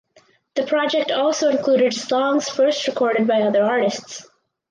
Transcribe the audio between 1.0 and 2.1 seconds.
also included